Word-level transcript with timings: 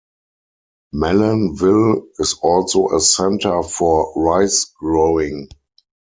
Malanville 0.95 2.05
is 2.17 2.33
also 2.41 2.89
a 2.89 2.99
centre 2.99 3.61
for 3.61 4.11
rice-growing. 4.15 5.47